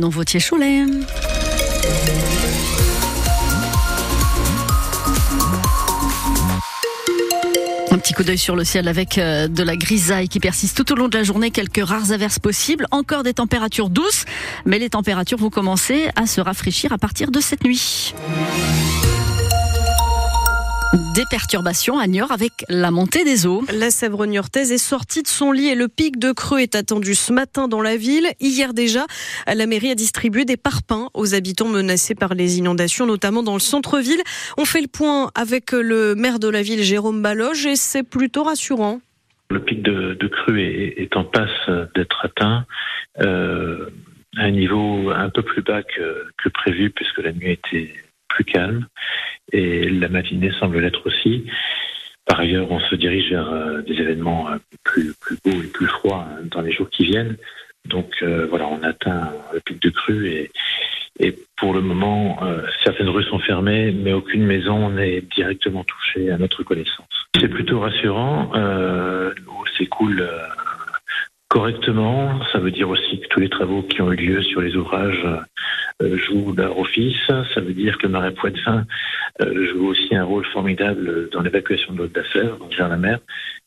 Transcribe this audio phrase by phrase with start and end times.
[0.00, 0.80] Non, Vautier-Cholet.
[7.92, 10.92] Un petit coup d'œil sur le ciel avec euh, de la grisaille qui persiste tout
[10.92, 14.24] au long de la journée, quelques rares averses possibles, encore des températures douces,
[14.64, 18.14] mais les températures vont commencer à se rafraîchir à partir de cette nuit.
[20.94, 23.64] Des perturbations à Niort avec la montée des eaux.
[23.72, 27.16] La Sèvre niortaise est sortie de son lit et le pic de creux est attendu
[27.16, 28.28] ce matin dans la ville.
[28.38, 29.04] Hier déjà,
[29.52, 33.60] la mairie a distribué des parpaings aux habitants menacés par les inondations, notamment dans le
[33.60, 34.22] centre-ville.
[34.56, 38.44] On fait le point avec le maire de la ville, Jérôme Baloge, et c'est plutôt
[38.44, 39.00] rassurant.
[39.50, 42.66] Le pic de, de crue est, est, en passe d'être atteint.
[43.20, 43.90] Euh,
[44.36, 47.92] à un niveau un peu plus bas que, que prévu puisque la nuit était
[48.28, 48.86] plus calme
[49.52, 51.46] et la matinée semble l'être aussi.
[52.26, 56.26] Par ailleurs, on se dirige vers euh, des événements euh, plus, beaux et plus froids
[56.30, 57.36] hein, dans les jours qui viennent.
[57.86, 60.50] Donc euh, voilà, on atteint le pic de crue et,
[61.56, 62.40] pour le moment,
[62.82, 67.06] certaines rues sont fermées, mais aucune maison n'est directement touchée à notre connaissance.
[67.40, 68.50] C'est plutôt rassurant.
[68.52, 70.28] L'eau s'écoule
[71.46, 72.40] correctement.
[72.52, 75.24] Ça veut dire aussi que tous les travaux qui ont eu lieu sur les ouvrages
[76.00, 77.16] jouent leur office.
[77.28, 78.84] Ça veut dire que marais Poitevin
[79.40, 83.18] euh, joue aussi un rôle formidable dans l'évacuation de l'eau Sèvre vers la mer.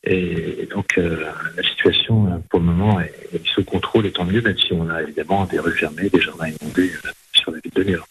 [0.04, 1.24] Et, donc euh,
[1.56, 5.02] la situation pour le moment est sous contrôle et tant mieux, même si on a
[5.02, 6.90] évidemment des rues fermées, des jardins inondés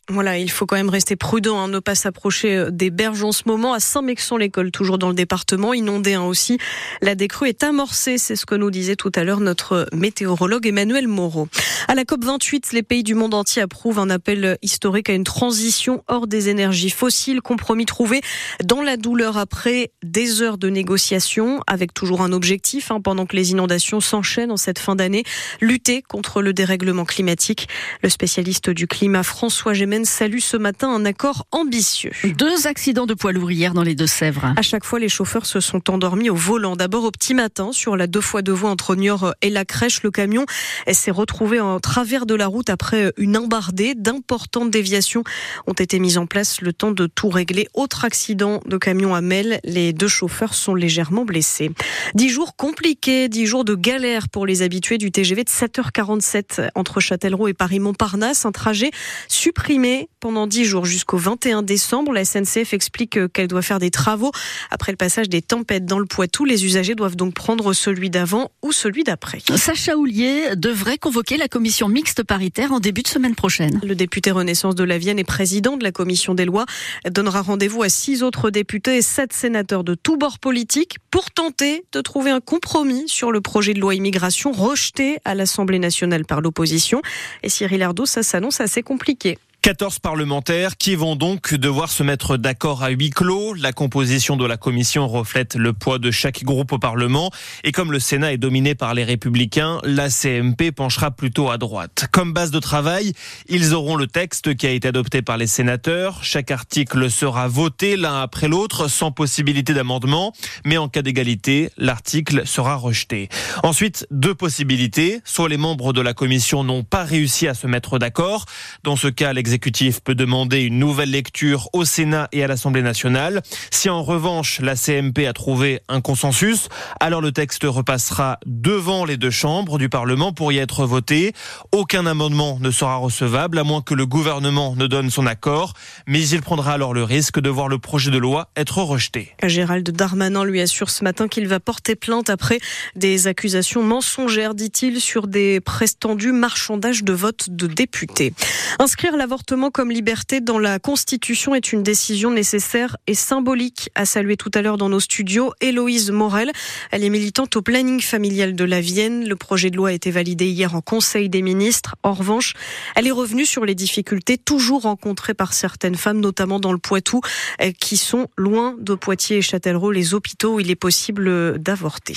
[0.10, 3.44] Voilà, il faut quand même rester prudent, hein, ne pas s'approcher des berges en ce
[3.46, 3.74] moment.
[3.74, 6.58] À Saint-Mexon-l'École, toujours dans le département, inondé hein, aussi.
[7.02, 11.08] La décrue est amorcée, c'est ce que nous disait tout à l'heure notre météorologue Emmanuel
[11.08, 11.48] Moreau.
[11.88, 16.04] À la COP28, les pays du monde entier approuvent un appel historique à une transition
[16.08, 18.22] hors des énergies fossiles, compromis trouvé
[18.64, 23.36] dans la douleur après des heures de négociations, avec toujours un objectif, hein, pendant que
[23.36, 25.24] les inondations s'enchaînent en cette fin d'année,
[25.62, 27.68] lutter contre le dérèglement climatique.
[28.04, 29.24] Le spécialiste du climat
[29.58, 32.12] François Gémen salue ce matin un accord ambitieux.
[32.24, 34.54] Deux accidents de poids lourds hier dans les Deux-Sèvres.
[34.56, 36.76] À chaque fois, les chauffeurs se sont endormis au volant.
[36.76, 40.04] D'abord au petit matin, sur la deux fois deux voies entre Niort et la crèche,
[40.04, 40.46] le camion
[40.92, 43.96] s'est retrouvé en travers de la route après une embardée.
[43.96, 45.24] D'importantes déviations
[45.66, 47.68] ont été mises en place le temps de tout régler.
[47.74, 51.72] Autre accident de camion à Mel, les deux chauffeurs sont légèrement blessés.
[52.14, 57.00] Dix jours compliqués, dix jours de galère pour les habitués du TGV de 7h47 entre
[57.00, 58.46] Châtellerault et Paris-Montparnasse.
[58.46, 58.92] Un trajet
[59.38, 62.12] supprimé pendant dix jours jusqu'au 21 décembre.
[62.12, 64.32] La SNCF explique qu'elle doit faire des travaux.
[64.72, 68.50] Après le passage des tempêtes dans le Poitou, les usagers doivent donc prendre celui d'avant
[68.64, 69.40] ou celui d'après.
[69.56, 73.80] Sacha Houlier devrait convoquer la commission mixte paritaire en début de semaine prochaine.
[73.84, 76.66] Le député Renaissance de la Vienne et président de la commission des lois
[77.10, 81.86] donnera rendez-vous à six autres députés et sept sénateurs de tous bords politiques pour tenter
[81.92, 86.42] de trouver un compromis sur le projet de loi immigration rejeté à l'Assemblée nationale par
[86.42, 87.02] l'opposition.
[87.44, 89.37] Et Cyril Ardo, ça s'annonce assez compliqué.
[89.64, 93.54] 14 parlementaires qui vont donc devoir se mettre d'accord à huis clos.
[93.54, 97.32] La composition de la commission reflète le poids de chaque groupe au Parlement.
[97.66, 102.08] Et comme le Sénat est dominé par les républicains, la CMP penchera plutôt à droite.
[102.14, 103.12] Comme base de travail,
[103.50, 106.24] ils auront le texte qui a été adopté par les sénateurs.
[106.24, 110.34] Chaque article sera voté l'un après l'autre sans possibilité d'amendement.
[110.66, 113.28] Mais en cas d'égalité, l'article sera rejeté.
[113.64, 115.20] Ensuite, deux possibilités.
[115.26, 118.46] Soit les membres de la commission n'ont pas réussi à se mettre d'accord.
[118.84, 123.42] Dans ce cas, l'exécutif peut demander une nouvelle lecture au Sénat et à l'Assemblée nationale.
[123.72, 126.68] Si en revanche la CMP a trouvé un consensus,
[127.00, 131.32] alors le texte repassera devant les deux chambres du Parlement pour y être voté.
[131.72, 135.76] Aucun amendement ne sera recevable à moins que le gouvernement ne donne son accord,
[136.08, 139.34] mais il prendra alors le risque de voir le projet de loi être rejeté.
[139.42, 142.60] Gérald Darmanin lui assure ce matin qu'il va porter plainte après
[142.98, 148.34] des accusations mensongères, dit-il, sur des prétendus marchandages de vote de députés.
[148.80, 149.37] Inscrire l'avortement
[149.74, 154.62] comme liberté dans la Constitution est une décision nécessaire et symbolique, a salué tout à
[154.62, 156.52] l'heure dans nos studios Héloïse Morel.
[156.92, 159.28] Elle est militante au planning familial de la Vienne.
[159.28, 161.96] Le projet de loi a été validé hier en Conseil des ministres.
[162.04, 162.54] En revanche,
[162.96, 167.22] elle est revenue sur les difficultés toujours rencontrées par certaines femmes, notamment dans le Poitou,
[167.62, 172.16] euh, qui sont loin de Poitiers et Châtellerault, les hôpitaux où il est possible d'avorter.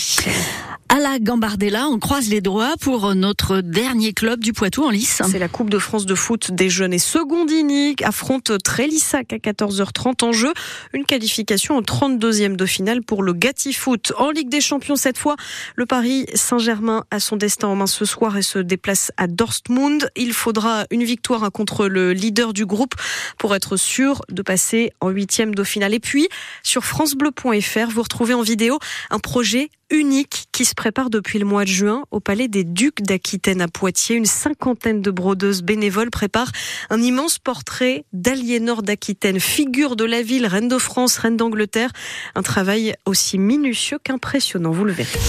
[1.19, 5.23] Gambardella, on croise les doigts pour notre dernier club du Poitou en lice.
[5.29, 10.25] C'est la Coupe de France de foot des jeunes et Secondini affronte Trélissac à 14h30
[10.25, 10.53] en jeu.
[10.93, 14.12] Une qualification au 32e de finale pour le Gatti Foot.
[14.19, 15.37] En Ligue des Champions cette fois,
[15.75, 20.11] le Paris Saint-Germain a son destin en main ce soir et se déplace à Dortmund.
[20.17, 22.95] Il faudra une victoire contre le leader du groupe
[23.39, 25.95] pour être sûr de passer en huitième de finale.
[25.95, 26.29] Et puis,
[26.62, 28.79] sur francebleu.fr, vous retrouvez en vidéo
[29.11, 33.02] un projet unique qui se prépare depuis le mois de juin au Palais des Ducs
[33.02, 34.16] d'Aquitaine à Poitiers.
[34.16, 36.52] Une cinquantaine de brodeuses bénévoles préparent
[36.90, 41.90] un immense portrait d'Aliénor d'Aquitaine, figure de la ville, reine de France, reine d'Angleterre.
[42.34, 45.19] Un travail aussi minutieux qu'impressionnant, vous le verrez.